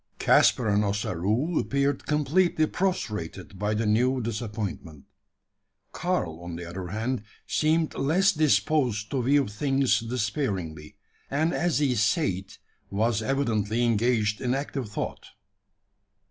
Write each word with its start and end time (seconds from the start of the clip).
Caspar 0.17 0.67
and 0.67 0.83
Ossaroo 0.83 1.59
appeared 1.59 2.07
completely 2.07 2.65
prostrated 2.65 3.59
by 3.59 3.75
the 3.75 3.85
new 3.85 4.19
disappointment. 4.19 5.05
Karl, 5.91 6.39
on 6.39 6.55
the 6.55 6.65
other 6.67 6.87
hand, 6.87 7.21
seemed 7.45 7.93
less 7.93 8.31
disposed 8.31 9.11
to 9.11 9.21
view 9.21 9.47
things 9.47 9.99
despairingly; 9.99 10.95
and 11.29 11.53
as 11.53 11.77
he 11.77 11.93
sate, 11.93 12.57
was 12.89 13.21
evidently 13.21 13.85
engaged 13.85 14.41
in 14.41 14.55
active 14.55 14.89
thought. 14.89 15.27